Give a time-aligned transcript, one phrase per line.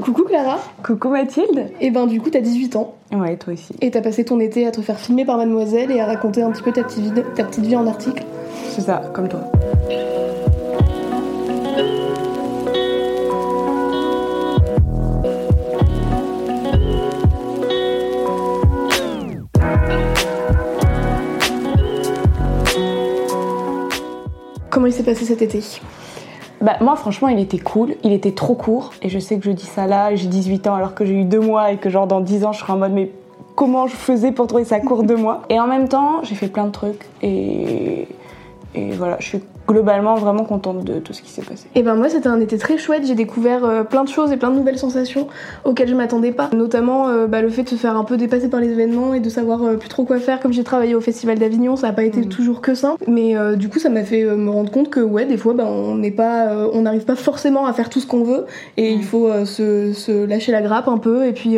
[0.00, 0.58] Coucou Clara.
[0.82, 1.70] Coucou Mathilde.
[1.80, 2.94] Et ben du coup t'as 18 ans.
[3.12, 3.74] Ouais, toi aussi.
[3.80, 6.50] Et t'as passé ton été à te faire filmer par Mademoiselle et à raconter un
[6.50, 8.24] petit peu ta petite vie, ta petite vie en article.
[8.70, 9.40] C'est ça, comme toi.
[24.70, 25.62] Comment il s'est passé cet été?
[26.64, 28.94] Bah moi franchement il était cool, il était trop court.
[29.02, 31.24] Et je sais que je dis ça là, j'ai 18 ans alors que j'ai eu
[31.24, 33.10] deux mois et que genre dans 10 ans je serai en mode mais
[33.54, 35.42] comment je faisais pour trouver ça court deux mois?
[35.50, 37.04] Et en même temps j'ai fait plein de trucs.
[37.20, 38.08] Et,
[38.74, 41.66] et voilà je suis globalement vraiment contente de tout ce qui s'est passé.
[41.74, 44.36] Et ben moi c'était un été très chouette, j'ai découvert euh, plein de choses et
[44.36, 45.26] plein de nouvelles sensations
[45.64, 46.50] auxquelles je m'attendais pas.
[46.52, 49.20] Notamment euh, bah, le fait de se faire un peu dépasser par les événements et
[49.20, 50.40] de savoir euh, plus trop quoi faire.
[50.40, 52.28] Comme j'ai travaillé au Festival d'Avignon, ça a pas été Mm.
[52.28, 52.96] toujours que ça.
[53.08, 55.94] Mais du coup ça m'a fait me rendre compte que ouais des fois bah, on
[55.96, 59.28] n'est pas, on n'arrive pas forcément à faire tout ce qu'on veut et il faut
[59.28, 61.56] euh, se, se lâcher la grappe un peu et puis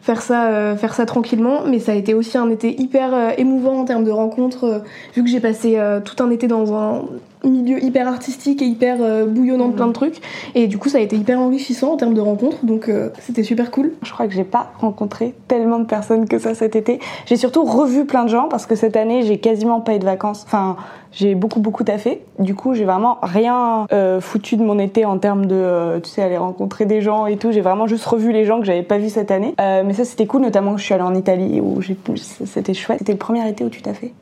[0.00, 1.62] faire ça, faire ça tranquillement.
[1.66, 4.82] Mais ça a été aussi un été hyper émouvant en termes de rencontres
[5.14, 7.02] vu que j'ai passé tout un été dans un
[7.44, 10.20] milieu hyper artistique et hyper euh, bouillonnant de plein de trucs
[10.54, 13.42] et du coup ça a été hyper enrichissant en termes de rencontres donc euh, c'était
[13.42, 17.00] super cool Je crois que j'ai pas rencontré tellement de personnes que ça cet été.
[17.26, 20.04] J'ai surtout revu plein de gens parce que cette année j'ai quasiment pas eu de
[20.04, 20.44] vacances.
[20.46, 20.76] Enfin,
[21.12, 22.22] j'ai beaucoup beaucoup taffé.
[22.38, 26.22] Du coup, j'ai vraiment rien euh, foutu de mon été en termes de, tu sais,
[26.22, 27.50] aller rencontrer des gens et tout.
[27.50, 29.54] J'ai vraiment juste revu les gens que j'avais pas vus cette année.
[29.58, 32.98] Mais ça c'était cool, notamment que je suis allée en Italie où c'était chouette.
[32.98, 34.12] C'était le premier été où tu t'as fait.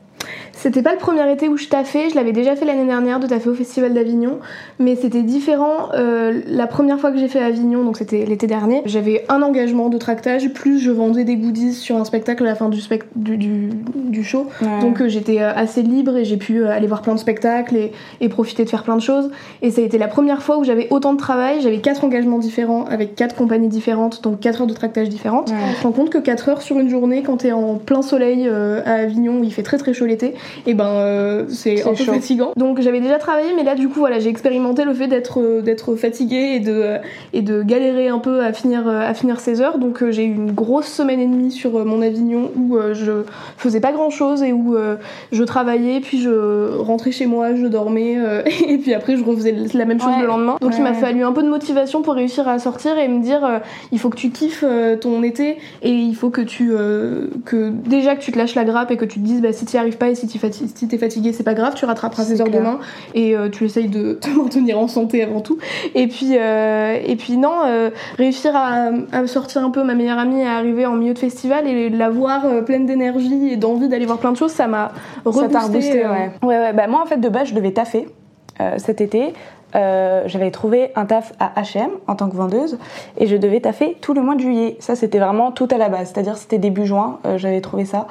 [0.53, 3.27] C'était pas le premier été où je taffais, je l'avais déjà fait l'année dernière de
[3.27, 4.39] taffer au Festival d'Avignon,
[4.79, 5.89] mais c'était différent.
[5.93, 9.89] Euh, la première fois que j'ai fait Avignon, donc c'était l'été dernier, j'avais un engagement
[9.89, 12.81] de tractage, plus je vendais des goodies sur un spectacle à la fin du,
[13.15, 14.47] du, du, du show.
[14.81, 17.91] Donc euh, j'étais euh, assez libre et j'ai pu aller voir plein de spectacles et,
[18.19, 19.29] et profiter de faire plein de choses.
[19.61, 22.39] Et ça a été la première fois où j'avais autant de travail, j'avais quatre engagements
[22.39, 25.49] différents avec quatre compagnies différentes, donc quatre heures de tractage différentes.
[25.49, 25.55] Ouais.
[25.69, 28.47] On se rend compte que 4 heures sur une journée, quand t'es en plein soleil
[28.47, 30.33] euh, à Avignon où il fait très très chaud l'été,
[30.65, 32.13] et ben euh, c'est un peu chaud.
[32.13, 32.51] fatigant.
[32.57, 35.61] Donc j'avais déjà travaillé, mais là du coup voilà, j'ai expérimenté le fait d'être euh,
[35.61, 36.97] d'être fatiguée et de
[37.33, 39.77] et de galérer un peu à finir euh, à finir ces heures.
[39.77, 43.23] Donc j'ai eu une grosse semaine et demie sur mon Avignon où je
[43.57, 44.75] faisais pas grand chose et où
[45.31, 48.17] je travaillais, puis je rentrais chez moi, je dormais
[48.67, 50.21] et puis après je refaisais la même chose Ouais.
[50.21, 50.57] le lendemain.
[50.61, 53.61] Donc il m'a fallu un peu de motivation pour réussir à sortir et me dire
[53.91, 54.63] il faut que tu kiffes
[55.01, 56.71] ton été et il faut que tu
[57.45, 59.65] que déjà que tu te lâches la grappe et que tu te dises bah si
[59.65, 62.41] t'y arrives pas et si t'es si t'es fatigué c'est pas grave tu rattraperas ces
[62.41, 62.61] heures clair.
[62.61, 62.79] demain
[63.13, 65.57] et euh, tu essayes de te maintenir en santé avant tout
[65.95, 70.19] et puis euh, et puis non euh, réussir à, à sortir un peu ma meilleure
[70.19, 74.05] amie à arriver en milieu de festival et la voir pleine d'énergie et d'envie d'aller
[74.05, 74.91] voir plein de choses ça m'a
[75.25, 76.31] reboosté, ouais.
[76.43, 76.73] Ouais, ouais.
[76.73, 78.07] Bah, moi, en fait, de base, je devais taffer
[78.77, 79.33] cet été.
[79.75, 82.79] Euh, j'avais trouvé un taf à H&M en tant que vendeuse
[83.17, 84.77] et je devais taffer tout le mois de juillet.
[84.79, 86.11] Ça, c'était vraiment tout à la base.
[86.13, 88.07] C'est-à-dire, c'était début juin, euh, j'avais trouvé ça.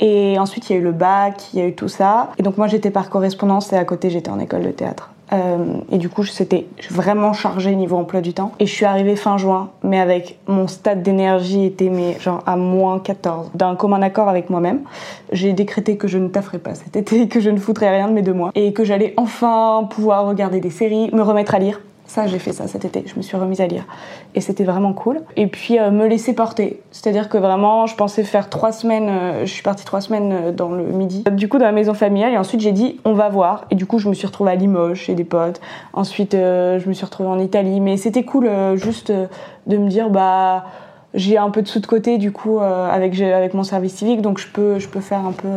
[0.00, 2.32] Et ensuite, il y a eu le bac, il y a eu tout ça.
[2.38, 5.10] Et donc, moi, j'étais par correspondance et à côté, j'étais en école de théâtre.
[5.32, 8.52] Euh, et du coup, c'était vraiment chargé niveau emploi du temps.
[8.60, 12.56] Et je suis arrivée fin juin, mais avec mon stade d'énergie était mais genre à
[12.56, 13.50] moins 14.
[13.54, 14.80] D'un commun accord avec moi-même,
[15.32, 18.12] j'ai décrété que je ne tafferais pas cet été, que je ne foutrais rien de
[18.12, 21.80] mes deux mois, et que j'allais enfin pouvoir regarder des séries, me remettre à lire.
[22.06, 23.02] Ça, j'ai fait ça cet été.
[23.06, 23.84] Je me suis remise à lire.
[24.34, 25.22] Et c'était vraiment cool.
[25.36, 26.82] Et puis, euh, me laisser porter.
[26.90, 29.08] C'est-à-dire que vraiment, je pensais faire trois semaines.
[29.08, 31.24] euh, je suis partie trois semaines euh, dans le midi.
[31.32, 32.32] Du coup, dans la maison familiale.
[32.32, 33.64] Et ensuite, j'ai dit, on va voir.
[33.70, 35.60] Et du coup, je me suis retrouvée à Limoges chez des potes.
[35.94, 37.80] Ensuite, je me suis retrouvée en Italie.
[37.80, 39.10] Mais c'était cool, juste
[39.66, 40.64] de me dire, bah.
[41.14, 44.38] J'ai un peu de sous de côté du coup avec, avec mon service civique donc
[44.38, 45.48] je peux, je peux faire un peu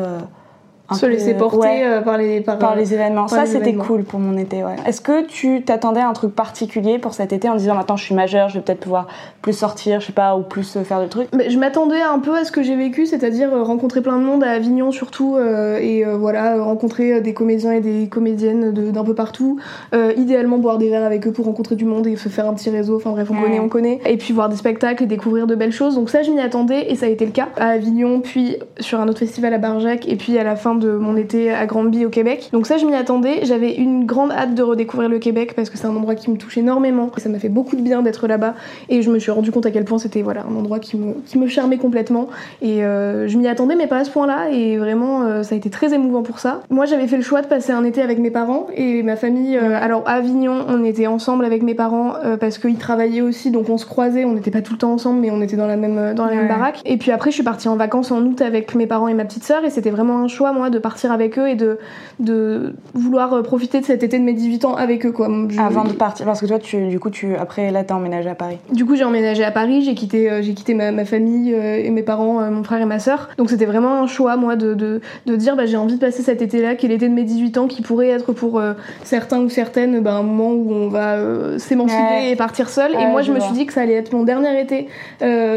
[0.95, 3.25] se laisser porter ouais, euh, par les par, par les événements.
[3.25, 4.75] par Ça, c'était cool pour mon été, ouais.
[4.85, 8.03] Est-ce que tu t'attendais à un truc particulier pour cet été en disant maintenant je
[8.03, 9.07] suis majeure, je vais peut-être pouvoir
[9.41, 11.27] plus sortir, je sais pas, ou plus euh, faire de trucs?
[11.35, 14.23] Mais je m'attendais un peu à ce que j'ai vécu, c'est-à-dire euh, rencontrer plein de
[14.23, 18.07] monde à Avignon surtout, euh, et euh, voilà, euh, rencontrer euh, des comédiens et des
[18.07, 19.59] comédiennes de- d'un peu partout.
[19.93, 22.53] Euh, idéalement boire des verres avec eux pour rencontrer du monde et se faire un
[22.53, 23.43] petit réseau, enfin bref, on Ouais.
[23.43, 23.99] connaît, on connaît.
[24.05, 26.89] Et puis voir des spectacles et découvrir de belles choses, donc ça je m'y attendais
[26.91, 27.47] et ça a été le cas.
[27.57, 30.91] À Avignon, puis sur un autre festival à Barjac, et puis à la fin de
[30.91, 32.49] mon été à Granby au Québec.
[32.51, 33.39] Donc ça, je m'y attendais.
[33.43, 36.37] J'avais une grande hâte de redécouvrir le Québec parce que c'est un endroit qui me
[36.37, 37.11] touche énormément.
[37.17, 38.55] Ça m'a fait beaucoup de bien d'être là-bas
[38.89, 41.13] et je me suis rendu compte à quel point c'était voilà un endroit qui me,
[41.25, 42.27] qui me charmait complètement.
[42.61, 44.49] Et euh, je m'y attendais, mais pas à ce point-là.
[44.51, 46.61] Et vraiment, euh, ça a été très émouvant pour ça.
[46.69, 49.57] Moi, j'avais fait le choix de passer un été avec mes parents et ma famille.
[49.57, 53.69] euh, alors à Avignon, on était ensemble avec mes parents parce qu'ils travaillaient aussi, donc
[53.69, 54.25] on se croisait.
[54.25, 56.35] On n'était pas tout le temps ensemble, mais on était dans la même dans la
[56.35, 56.81] même baraque.
[56.85, 59.25] Et puis après, je suis partie en vacances en août avec mes parents et ma
[59.25, 61.77] petite sœur, et c'était vraiment un choix moi de partir avec eux et de
[62.19, 65.27] de vouloir euh, profiter de cet été de mes 18 ans avec eux quoi.
[65.49, 68.29] Je- Avant de partir, parce que toi, tu, du coup, tu, après, là, t'as emménagé
[68.29, 68.57] à Paris.
[68.71, 71.77] du coup, j'ai emménagé à Paris, j'ai quitté, euh, j'ai quitté ma, ma famille euh,
[71.83, 73.29] et mes parents, euh, mon frère et ma sœur.
[73.37, 76.23] Donc c'était vraiment un choix, moi, de, de, de dire bah, j'ai envie de passer
[76.23, 78.61] cet été-là, qui est l'été de mes 18 ans, qui pourrait être pour
[79.03, 82.31] certains ou certaines bah, un moment où on va s'émanciper Ouais.
[82.31, 82.93] et partir seul.
[82.93, 83.47] et moi, je je me vois.
[83.47, 84.87] suis dit que ça allait être mon dernier été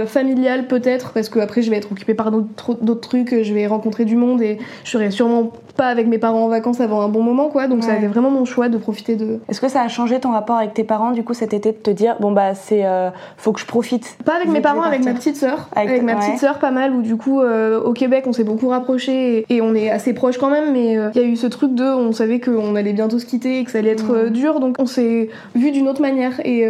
[0.06, 3.66] familial, peut-être, parce que après je vais être occupée par d'autres d'autres trucs, je vais
[3.66, 7.08] rencontrer du monde et je serai sûrement pas avec mes parents en vacances avant un
[7.08, 7.66] bon moment, quoi.
[7.66, 7.98] Donc ça a Ouais.
[7.98, 9.38] été vraiment mon choix de profiter de.
[9.48, 11.76] Est-ce que ça a changé ton rapport avec tes parents, du coup, cet été, de
[11.76, 12.84] te dire, bon, bah, c'est.
[12.84, 15.68] euh, faut que je profite Pas avec mes parents, avec ma petite sœur.
[15.74, 16.18] Avec- Avec, ma ouais.
[16.20, 19.56] petite sœur, pas mal, où du coup, euh, au Québec, on s'est beaucoup rapprochés et,
[19.56, 21.74] et on est assez proches quand même, mais euh, il y a eu ce truc
[21.74, 24.76] de, on savait qu'on allait bientôt se quitter et que ça allait être dur, donc
[24.78, 26.40] on s'est vu d'une autre manière.
[26.44, 26.66] Et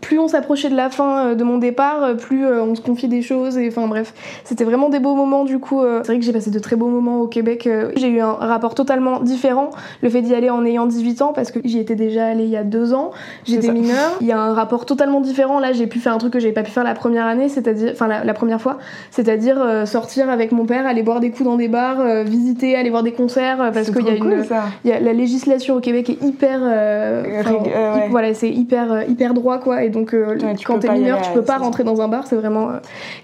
[0.00, 3.58] plus on s'approchait de la fin de mon départ, plus on se confiait des choses,
[3.58, 4.12] et enfin bref,
[4.44, 5.82] c'était vraiment des beaux moments du coup.
[6.02, 7.68] c'est vrai que j'ai passé de très beaux moments au Québec.
[7.96, 9.70] j'ai eu un rapport totalement différent,
[10.02, 12.50] le fait d'y aller en ayant 18 ans, parce que j'y étais déjà allée il
[12.50, 13.10] y a deux ans,
[13.44, 14.16] j'étais mineure.
[14.20, 15.60] Il y a un rapport totalement différent.
[15.60, 17.90] Là, j'ai pu faire un truc que j'avais pas pu faire la première année, c'est-à-dire,
[17.92, 18.78] enfin la, la première fois,
[19.10, 22.76] c'est-à-dire euh, sortir avec mon père, aller boire des coups dans des bars, euh, visiter,
[22.76, 24.44] aller voir des concerts, euh, parce qu'il y a une, cool,
[24.84, 28.08] il y a, la législation au Québec est hyper, ouais.
[28.10, 29.84] voilà, c'est hyper, hyper droit quoi.
[29.84, 32.36] Et donc Ouais, tu quand t'es mineur, tu peux pas rentrer dans un bar, c'est
[32.36, 32.70] vraiment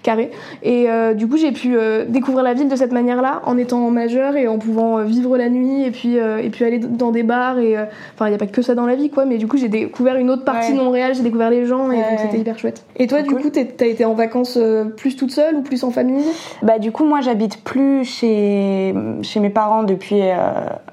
[0.03, 0.31] carré.
[0.63, 1.75] Et du coup, j'ai pu
[2.07, 5.83] découvrir la ville de cette manière-là, en étant majeure et en pouvant vivre la nuit
[5.83, 8.37] et puis euh, et puis aller dans des bars et euh, enfin il y a
[8.37, 9.25] pas que ça dans la vie quoi.
[9.25, 10.77] Mais du coup, j'ai découvert une autre partie Ouais.
[10.77, 12.09] de Montréal, j'ai découvert les gens et Ouais.
[12.11, 12.83] donc c'était hyper chouette.
[12.97, 13.41] Et toi, du cool.
[13.41, 16.25] coup, t'as été en vacances euh, plus toute seule ou plus en famille?
[16.61, 18.93] Bah du coup moi j'habite plus chez,
[19.23, 20.35] chez mes parents depuis euh,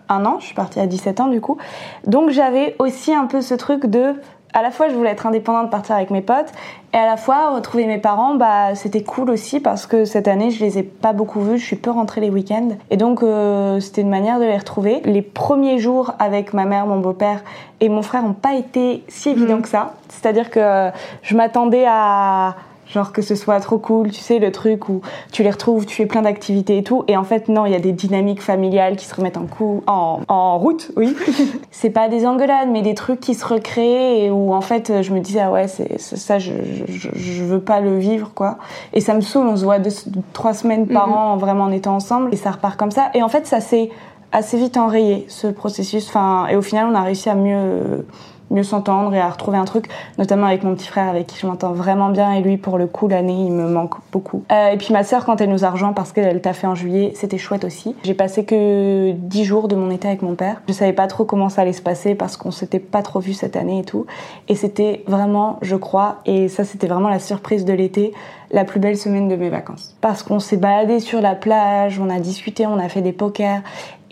[0.09, 1.59] un an, je suis partie à 17 ans du coup.
[2.07, 4.13] Donc j'avais aussi un peu ce truc de
[4.55, 6.53] à la fois je voulais être indépendante, partir avec mes potes
[6.93, 10.51] et à la fois retrouver mes parents, bah c'était cool aussi parce que cette année
[10.51, 13.81] je les ai pas beaucoup vus, je suis peu rentrée les week-ends et donc euh,
[13.81, 15.01] c'était une manière de les retrouver.
[15.05, 17.43] Les premiers jours avec ma mère, mon beau-père
[17.81, 19.62] et mon frère ont pas été si évidents Mhm.
[19.62, 19.95] que ça.
[20.09, 20.91] C'est-à-dire que euh,
[21.23, 22.55] je m'attendais à
[22.94, 25.00] Genre que ce soit trop cool, tu sais, le truc où
[25.32, 27.02] tu les retrouves, tu fais plein d'activités et tout.
[27.08, 29.82] Et en fait, non, il y a des dynamiques familiales qui se remettent en, coup,
[29.88, 31.17] en, en route, oui.
[31.73, 35.12] c'est pas des engueulades, mais des trucs qui se recréent et où en fait, je
[35.12, 36.52] me disais, ah ouais, c'est ça, je,
[36.88, 38.58] je, je veux pas le vivre, quoi.
[38.93, 39.91] Et ça me saoule, on se voit deux,
[40.32, 41.14] trois semaines par Mhm.
[41.14, 43.11] an vraiment en étant ensemble et ça repart comme ça.
[43.14, 43.91] Et en fait, ça s'est
[44.31, 46.06] assez vite enrayé, ce processus.
[46.08, 48.06] Enfin, et au final, on a réussi à mieux
[48.50, 49.88] mieux s'entendre et à retrouver un truc,
[50.19, 52.87] notamment avec mon petit frère avec qui je m'entends vraiment bien et lui pour le
[52.87, 54.44] coup l'année il me manque beaucoup.
[54.52, 56.75] Euh, et puis ma sœur quand elle nous a rejoint parce qu'elle t'a fait en
[56.75, 57.96] juillet, c'était chouette aussi.
[58.05, 60.62] J'ai passé que 10 jours de mon été avec mon père.
[60.69, 63.32] Je savais pas trop comment ça allait se passer parce qu'on s'était pas trop vu
[63.32, 64.06] cette année et tout.
[64.49, 68.12] Et c'était vraiment, je crois, et ça c'était vraiment la surprise de l'été,
[68.50, 69.96] la plus belle semaine de mes vacances.
[70.00, 73.62] Parce qu'on s'est baladé sur la plage, on a discuté, on a fait des pokers.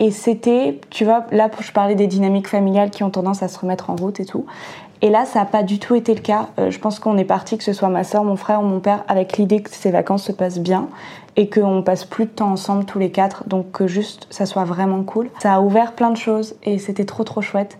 [0.03, 3.57] Et c'était, tu vois, là je parlais des dynamiques familiales qui ont tendance à se
[3.57, 4.45] remettre en route et tout.
[5.01, 6.49] Et là, ça n'a pas du tout été le cas.
[6.59, 8.81] Euh, je pense qu'on est parti, que ce soit ma soeur, mon frère ou mon
[8.81, 10.89] père, avec l'idée que ces vacances se passent bien
[11.37, 13.49] et qu'on passe plus de temps ensemble tous les quatre.
[13.49, 15.31] Donc que juste, ça soit vraiment cool.
[15.41, 17.79] Ça a ouvert plein de choses et c'était trop trop chouette.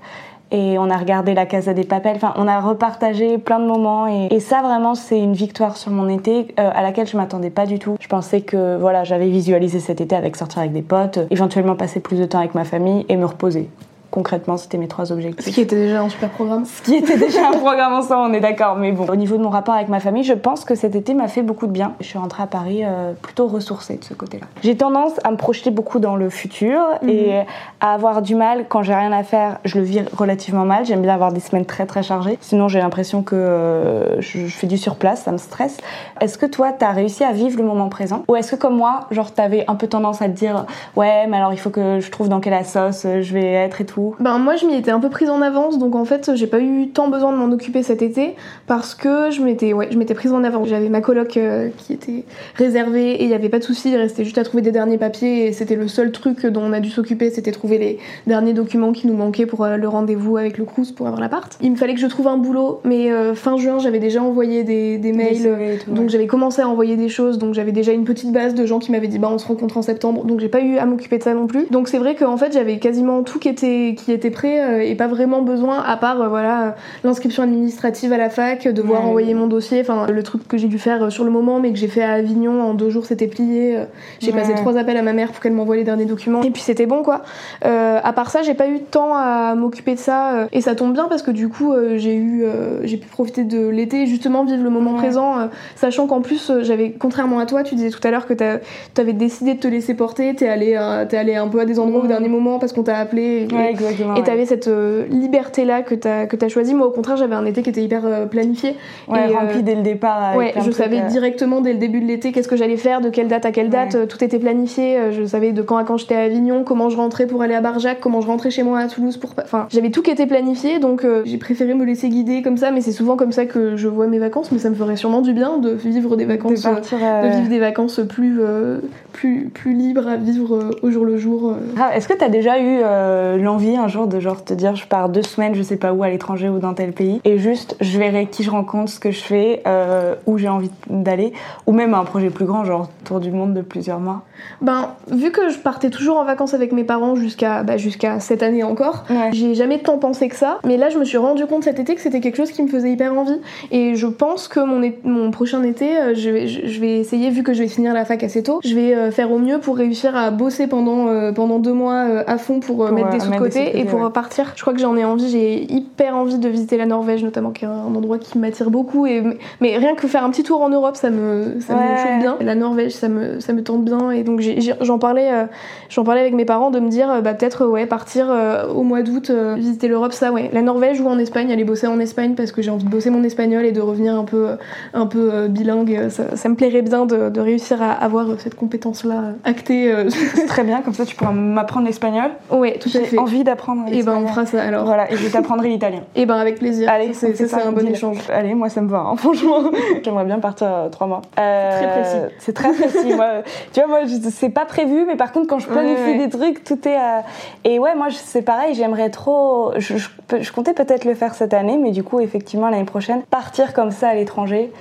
[0.53, 2.17] Et on a regardé la Casa des Papels.
[2.17, 4.07] Enfin, on a repartagé plein de moments.
[4.07, 7.65] Et, ça, vraiment, c'est une victoire sur mon été euh, à laquelle je m'attendais pas
[7.65, 7.97] du tout.
[7.99, 12.01] Je pensais que voilà, j'avais visualisé cet été avec sortir avec des potes, éventuellement passer
[12.01, 13.71] plus de temps avec ma famille et me reposer.
[14.13, 15.47] Concrètement, c'était mes trois objectifs.
[15.47, 16.67] Ce qui était déjà un super programme.
[16.67, 18.77] Ce qui était déjà un programme ensemble, on est d'accord.
[18.77, 21.15] Mais bon, au niveau de mon rapport avec ma famille, je pense que cet été
[21.15, 21.95] m'a fait beaucoup de bien.
[21.99, 24.45] Je suis rentrée à Paris euh, plutôt ressourcée de ce côté-là.
[24.63, 26.79] J'ai tendance à me projeter beaucoup dans le futur
[27.09, 27.41] et
[27.81, 29.61] à avoir du mal quand j'ai rien à faire.
[29.65, 30.85] Je le vis relativement mal.
[30.85, 32.37] J'aime bien avoir des semaines très très chargées.
[32.43, 35.79] Sinon, j'ai l'impression que euh, je, fais du surplace, ça me stresse.
[36.21, 38.25] Est-ce que toi, t'as réussi à vivre le moment présent?
[38.29, 40.67] Ou est-ce que comme moi, genre, t'avais un peu tendance à te dire
[40.97, 43.87] ouais, mais alors il faut que je trouve dans quelle sauce je vais être et
[43.87, 46.47] tout Ben moi je m'y étais un peu prise en avance donc en fait j'ai
[46.47, 48.35] pas eu tant besoin de m'en occuper cet été
[48.67, 50.69] parce que je m'étais ouais, je m'étais prise en avance.
[50.69, 52.25] J'avais ma coloc euh, qui était
[52.57, 54.99] réservée et il y avait pas de souci, il restait juste à trouver des derniers
[54.99, 58.53] papiers et c'était le seul truc dont on a dû s'occuper, c'était trouver les derniers
[58.53, 61.59] documents qui nous manquaient pour euh, le rendez-vous avec le Crous pour avoir l'appart.
[61.63, 64.65] Il me fallait que je trouve un boulot mais euh, fin juin j'avais déjà envoyé
[64.65, 66.09] des, des mails tout, donc ouais.
[66.09, 68.93] j'avais commencé à envoyer des choses donc j'avais déjà une petite base de gens qui
[68.93, 71.23] m'avaient dit bah on se rencontre en septembre donc j'ai pas eu à m'occuper de
[71.23, 71.67] ça non plus.
[71.71, 74.95] Donc c'est vrai qu'en fait j'avais quasiment tout qui était, qui était prêt euh, et
[74.95, 79.09] pas vraiment besoin à part euh, voilà l'inscription administrative à la fac, devoir Ouais.
[79.09, 81.71] envoyer mon dossier, enfin le truc que j'ai dû faire euh, sur le moment mais
[81.73, 83.79] que j'ai fait à Avignon en deux jours c'était plié.
[84.21, 84.39] J'ai Ouais.
[84.39, 86.87] passé trois appels à ma mère pour qu'elle m'envoie les derniers documents et puis c'était
[86.87, 87.23] bon quoi.
[87.65, 90.75] Euh, à part ça j'ai pas eu de temps à m'occuper de ça et ça
[90.75, 92.45] tombe bien parce que du coup j'ai eu
[92.85, 96.91] j'ai pu profiter de l'été et justement vivre le moment présent sachant qu'en plus j'avais
[96.93, 100.35] contrairement à toi tu disais tout à l'heure que t'avais décidé de te laisser porter
[100.35, 102.97] t'es allé t'es allé un peu à des endroits au dernier moment parce qu'on t'a
[102.97, 104.15] appelé et, exactement.
[104.17, 104.25] et ouais.
[104.25, 104.71] t'avais cette
[105.11, 107.83] liberté là que t'as que t'as choisi moi au contraire j'avais un été qui était
[107.83, 108.77] hyper euh, planifié
[109.09, 110.23] Ouais, et, euh, rempli dès le départ.
[110.23, 112.77] avec Ouais, je trucs, savais euh, directement dès le début de l'été qu'est-ce que j'allais
[112.77, 114.01] faire, de quelle date à quelle date, Ouais.
[114.01, 116.89] euh, tout était planifié, euh, je savais de quand à quand j'étais à Avignon, comment
[116.89, 119.67] je rentrais pour aller à Barjac, comment je rentrais chez moi à Toulouse pour enfin,
[119.71, 122.81] j'avais tout qui était planifié donc euh, j'ai préféré me laisser guider comme ça mais
[122.81, 125.33] c'est souvent comme ça que je vois mes vacances mais ça me ferait sûrement du
[125.33, 128.79] bien de vivre des de vacances euh, partir, de euh, vivre des vacances plus euh,
[129.13, 131.51] plus plus libres à vivre euh, au jour le jour.
[131.51, 131.55] euh.
[131.79, 133.37] Ah, Est-ce que t'as déjà eu euh,
[133.77, 136.09] un jour de genre te dire je pars deux semaines, je sais pas où, à
[136.09, 139.23] l'étranger ou dans tel pays, et juste je verrai qui je rencontre, ce que je
[139.23, 141.33] fais, euh, où j'ai envie d'aller,
[141.67, 144.23] ou même un projet plus grand, genre tour du monde de plusieurs mois.
[144.61, 148.43] Ben vu que je partais toujours en vacances avec mes parents jusqu'à bah, jusqu'à cette
[148.43, 149.31] année encore, Ouais.
[149.33, 151.95] J'ai jamais tant pensé que ça, mais là je me suis rendu compte cet été
[151.95, 153.41] que c'était quelque chose qui me faisait hyper envie.
[153.71, 157.43] Et je pense que mon, mon prochain été, euh, je vais, je vais essayer, vu
[157.43, 159.77] que je vais finir la fac assez tôt, je vais euh, faire au mieux pour
[159.77, 163.21] réussir à bosser pendant, euh, pendant deux mois euh, à fond pour, Pour, mettre des
[163.21, 164.07] sous de côté et pour ouais.
[164.07, 164.53] repartir.
[164.57, 167.65] Je crois que j'en ai envie, j'ai hyper envie de visiter la Norvège notamment, qui
[167.65, 169.07] est un endroit qui m'attire beaucoup.
[169.07, 169.23] Et,
[169.61, 172.37] mais rien que faire un petit tour en Europe, ça me, ça me chauffe bien.
[172.41, 174.11] La Norvège, ça me, ça me tente bien.
[174.11, 174.41] Et donc
[174.81, 175.45] j'en parlais, euh,
[175.89, 178.83] j'en parlais avec mes parents de me dire, euh, bah peut-être ouais, partir euh, au
[178.83, 180.51] mois d'août, euh, visiter l'Europe, ça ouais.
[180.53, 183.11] La Norvège ou en Espagne, aller bosser en Espagne parce que j'ai envie de bosser
[183.11, 184.49] mon espagnol et de revenir un peu,
[184.95, 186.09] un peu bilingue.
[186.09, 189.93] Ça, ça me plairait bien de, de réussir à avoir cette compétence-là actée.
[190.35, 192.31] C'est très bien, comme ça tu pourras m'apprendre l'espagnol.
[192.51, 193.19] ouais, tout à fait.
[193.19, 194.85] envie d'apprendre Et ben on fera ça alors.
[194.85, 196.01] Voilà, et je t'apprendrai l'italien.
[196.15, 196.89] Et ben avec plaisir.
[196.91, 198.19] Allez, c'est ça, c'est un bon échange.
[198.33, 199.59] Allez, moi ça me va, hein, franchement.
[200.05, 201.23] J'aimerais bien partir euh, trois mois.
[201.39, 202.35] Euh, Très précis.
[202.39, 203.13] C'est très précis.
[203.17, 203.29] moi,
[203.73, 203.99] tu vois, moi,
[204.31, 206.27] c'est pas prévu, mais par contre, quand je planifie Ouais, ouais.
[206.27, 206.97] des trucs, tout est.
[206.97, 207.21] euh,
[207.65, 209.73] Et ouais, moi, c'est pareil, j'aimerais trop.
[209.77, 210.09] Je, je,
[210.41, 213.91] je comptais peut-être le faire cette année, mais du coup, effectivement, l'année prochaine, partir comme
[213.91, 214.73] ça à l'étranger.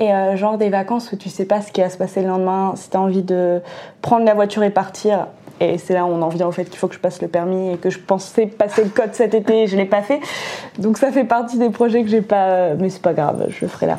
[0.00, 2.28] Et euh, genre des vacances où tu sais pas ce qui va se passer le
[2.28, 3.60] lendemain, si t'as envie de
[4.00, 5.26] prendre la voiture et partir.
[5.60, 7.28] Et c'est là où on en vient au fait qu'il faut que je passe le
[7.28, 10.20] permis et que je pensais passer le code cet été et je l'ai pas fait.
[10.78, 12.74] Donc ça fait partie des projets que j'ai pas.
[12.74, 13.98] Mais c'est pas grave, je le ferai là.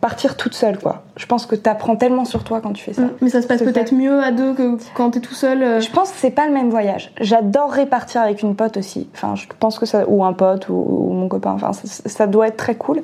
[0.00, 1.02] Partir toute seule, quoi.
[1.16, 3.02] Je pense que t'apprends tellement sur toi quand tu fais ça.
[3.02, 3.10] Mm.
[3.20, 5.62] Mais ça se passe peut-être mieux à deux que quand t'es tout seul.
[5.62, 5.80] euh.
[5.80, 7.10] Je pense que c'est pas le même voyage.
[7.20, 9.08] J'adorerais partir avec une pote aussi.
[9.14, 11.50] Enfin, je pense que ça ou un pote ou, ou mon copain.
[11.52, 13.02] Enfin, ça, ça doit être très cool.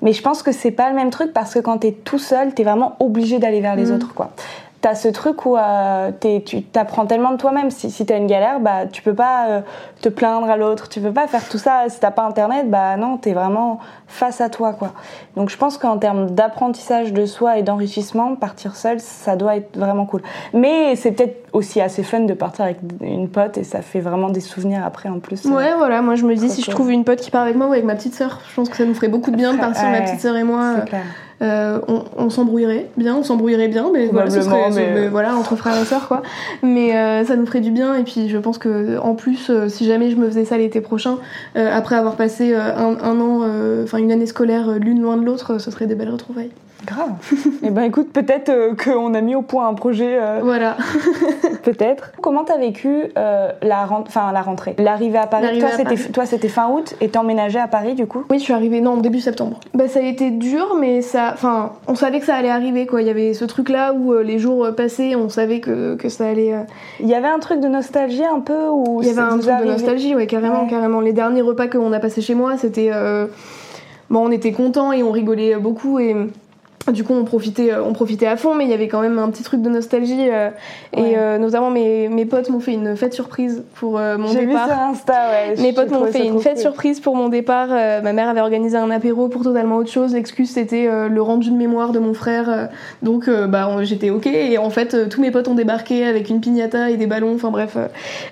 [0.00, 2.54] Mais je pense que c'est pas le même truc parce que quand t'es tout seul,
[2.54, 3.96] t'es vraiment obligé d'aller vers les Mhm.
[3.96, 4.30] autres, quoi.
[4.80, 6.12] T'as ce truc où euh,
[6.44, 7.70] tu t'apprends tellement de toi-même.
[7.70, 9.60] Si, si t'as une galère, bah tu peux pas euh,
[10.02, 10.88] te plaindre à l'autre.
[10.88, 11.84] Tu peux pas faire tout ça.
[11.88, 14.92] Si t'as pas internet, bah non, t'es vraiment face à toi, quoi.
[15.36, 19.76] Donc je pense qu'en termes d'apprentissage de soi et d'enrichissement, partir seul, ça doit être
[19.76, 20.22] vraiment cool.
[20.54, 24.28] Mais c'est peut-être aussi assez fun de partir avec une pote et ça fait vraiment
[24.28, 25.44] des souvenirs après en plus.
[25.46, 27.66] Ouais, voilà, moi je me dis si je trouve une pote qui part avec moi
[27.66, 29.58] ou avec ma petite sœur, je pense que ça nous ferait beaucoup de bien de
[29.58, 30.74] partir, ma petite sœur et moi.
[30.76, 31.04] C'est clair.
[31.40, 34.56] Euh, on on s'embrouillerait bien, on s'embrouillerait bien, mais voilà, ce serait,
[34.94, 36.22] mais- voilà, entre frères et sœurs quoi.
[36.62, 39.68] Mais euh, ça nous ferait du bien et puis je pense que en plus, euh,
[39.68, 41.18] si jamais je me faisais ça l'été prochain,
[41.54, 43.42] après avoir passé un, un an,
[43.84, 46.50] enfin une année scolaire l'une loin de l'autre, ce serait des belles retrouvailles.
[46.88, 47.10] Grave.
[47.62, 50.76] et ben écoute, peut-être euh, qu'on a mis au point un projet, euh, Voilà.
[51.62, 52.12] peut-être.
[52.22, 54.74] Comment t'as vécu euh, la, ren- enfin, la rentrée?
[54.78, 56.12] L'arrivée à Paris Toi, c'était, Paris.
[56.12, 58.24] toi, c'était fin août et t'es emménagée à Paris du coup?
[58.30, 59.60] Oui, je suis arrivée non début septembre.
[59.74, 63.02] Bah ça a été dur, mais ça, enfin, on savait que ça allait arriver quoi.
[63.02, 66.26] Il y avait ce truc là où les jours passaient, on savait que, que ça
[66.28, 66.54] allait.
[67.00, 69.58] Il y avait un truc de nostalgie un peu ou Il y avait un truc
[69.60, 70.70] de nostalgie, ouais, carrément, Ouais.
[70.70, 71.00] carrément.
[71.00, 72.90] Les derniers repas qu'on a passés chez moi, c'était.
[74.10, 76.16] Bon, on était contents et on rigolait beaucoup et.
[76.92, 79.28] Du coup, on profitait, on profitait à fond, mais il y avait quand même un
[79.30, 80.28] petit truc de nostalgie.
[80.96, 84.68] Et notamment, mes, mes potes m'ont fait une fête surprise pour mon J'ai vu départ.
[84.68, 85.54] sur Insta, ouais.
[85.62, 86.62] Mes potes m'ont fait une fête cool.
[86.62, 87.68] surprise pour mon départ.
[87.70, 90.14] Euh, ma mère avait organisé un apéro pour totalement autre chose.
[90.14, 92.48] L'excuse c'était euh, le rendu de mémoire de mon frère.
[92.48, 92.66] euh,
[93.02, 94.26] donc euh, bah j'étais ok.
[94.26, 97.34] Et en fait euh, tous mes potes ont débarqué avec une piñata et des ballons.
[97.34, 97.86] Enfin bref, euh,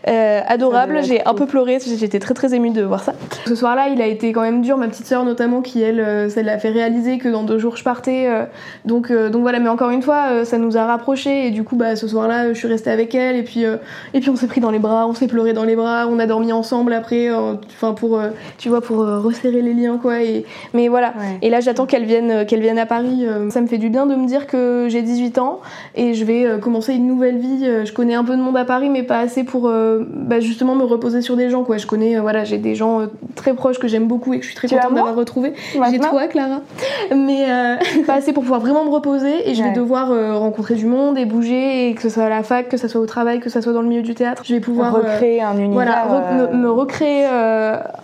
[0.08, 1.02] euh, adorable.
[1.02, 1.78] J'ai un peu pleuré.
[1.84, 3.14] J'étais très très émue de voir ça.
[3.46, 4.76] Ce soir-là, il a été quand même dur.
[4.76, 7.76] Ma petite sœur notamment qui elle, euh, ça l'a fait réaliser que dans deux jours
[7.76, 8.28] je partais.
[8.46, 9.58] Euh, donc euh, donc voilà.
[9.60, 11.46] Mais encore une fois, euh, ça nous a rapprochés.
[11.46, 13.36] Et du coup bah ce soir-là, je suis restée avec elle.
[13.36, 13.76] Et puis euh,
[14.14, 16.18] et puis on s'est pris dans les bras, on s'est pleuré dans les bras, on
[16.18, 19.98] a dormi ensemble après, euh, enfin pour, euh, tu vois, pour euh, resserrer les liens
[19.98, 20.22] quoi.
[20.22, 21.08] Et, mais voilà.
[21.18, 21.38] Ouais.
[21.42, 23.24] Et là j'attends qu'elle vienne, euh, qu'elle vienne à Paris.
[23.26, 25.60] euh, Ça me fait du bien de me dire que j'ai 18 ans
[25.94, 27.60] et je vais euh, commencer une nouvelle vie.
[27.64, 30.40] Euh, Je connais un peu de monde à Paris, mais pas assez pour euh, bah,
[30.40, 31.76] justement me reposer sur des gens quoi.
[31.78, 34.44] Je connais, euh, voilà, j'ai des gens euh, très proches que j'aime beaucoup et que
[34.44, 35.52] je suis très Tu contente d'avoir retrouvé.
[35.90, 36.60] J'ai toi, Clara.
[37.14, 37.76] Mais euh,
[38.06, 39.74] pas assez pour pouvoir vraiment me reposer et je vais Ouais.
[39.74, 42.76] devoir euh, rencontrer du monde et bouger, et que ce soit à la fac, que
[42.76, 44.42] ce soit au travail, que ce soit dans le milieu du théâtre.
[44.44, 45.72] Je vais pouvoir euh, recréer un univers.
[45.72, 47.24] voilà, re- euh, me, me recréer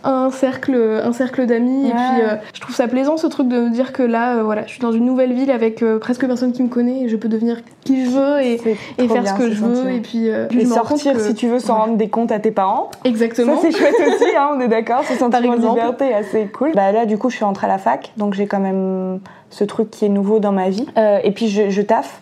[0.04, 1.88] un cercle, un cercle d'amis.
[1.88, 2.22] Et puis,
[2.54, 4.92] je trouve ça plaisant ce truc de me dire que là, voilà, je suis dans
[4.92, 8.10] une nouvelle ville avec presque personne qui me connaît et je peux devenir qui je
[8.10, 8.76] veux et, faire
[9.22, 9.90] bien, ce que je veux.
[9.90, 11.80] Et puis, Et sortir que- si tu veux sans Ouais.
[11.80, 12.90] rendre des comptes à tes parents.
[13.04, 13.56] Exactement.
[13.56, 16.72] Ça c'est chouette aussi, hein, on est d'accord, ce sentiment de liberté assez cool.
[16.74, 19.20] Bah là du coup je suis rentrée à la fac, donc j'ai quand même
[19.52, 20.86] ce truc qui est nouveau dans ma vie.
[20.96, 22.20] Euh, et puis je, je taffe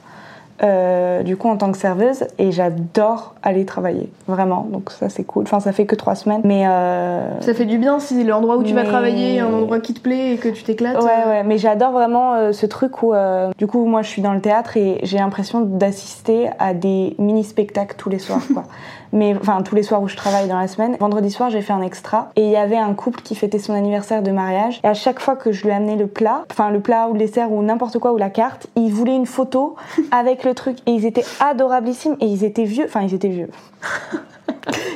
[0.62, 4.66] euh, du coup en tant que serveuse et j'adore aller travailler, vraiment.
[4.70, 5.44] Donc ça c'est cool.
[5.44, 8.62] Enfin ça fait que trois semaines, mais euh, Ça fait du bien si l'endroit où
[8.62, 11.02] tu vas travailler est un endroit qui te plaît et que tu t'éclates.
[11.02, 13.14] Ouais, ouais, mais j'adore vraiment euh, ce truc où,
[13.56, 17.96] du coup, moi je suis dans le théâtre et j'ai l'impression d'assister à des mini-spectacles
[17.96, 18.64] tous les soirs, quoi.
[19.12, 20.96] mais enfin, tous les soirs où je travaille dans la semaine.
[21.00, 23.72] Vendredi soir, j'ai fait un extra et il y avait un couple qui fêtait son
[23.72, 24.80] anniversaire de mariage.
[24.84, 27.18] Et à chaque fois que je lui amenais le plat, enfin le plat ou le
[27.18, 29.76] dessert ou n'importe quoi ou la carte, il voulait une photo
[30.10, 33.48] avec le truc et ils étaient adorablissimes et ils étaient vieux, enfin ils étaient vieux.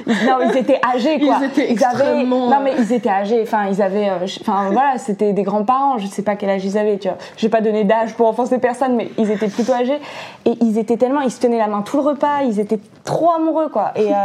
[0.27, 1.37] non, ils étaient âgés quoi.
[1.41, 3.41] Ils étaient avaient- extrêmement, Non mais ils étaient âgés.
[3.43, 5.99] Enfin ils avaient, euh, enfin voilà, c'était des grands-parents.
[5.99, 6.99] Je sais pas quel âge ils avaient.
[6.99, 9.99] Tu vois, j'ai pas donné d'âge pour offenser personne, mais ils étaient plutôt âgés
[10.45, 12.43] et ils étaient tellement, ils se tenaient la main tout le repas.
[12.45, 13.93] Ils étaient trop amoureux quoi.
[13.97, 14.17] Et euh,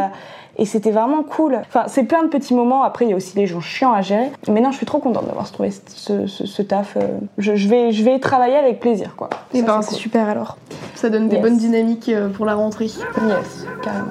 [0.62, 1.56] et c'était vraiment cool.
[1.70, 2.84] Enfin, c'est plein de petits moments.
[2.84, 4.30] Après, il y a aussi les gens chiants à gérer.
[4.50, 6.98] Mais non, je suis trop contente d'avoir trouvé ce, ce- ce taf.
[6.98, 7.02] euh,
[7.38, 9.30] Je, je vais, je vais travailler avec plaisir, quoi.
[9.54, 9.98] Et Ça, ben c'est cool.
[10.00, 10.58] super alors.
[10.96, 11.44] Ça donne des Yes.
[11.46, 12.88] bonnes dynamiques euh, pour la rentrée.
[12.88, 14.08] Yes, carrément.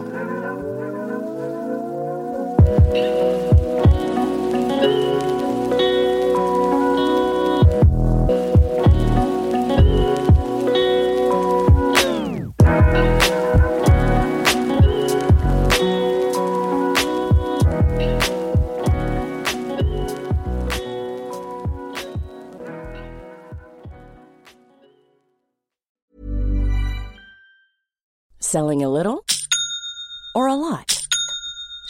[28.41, 29.08] Selling a little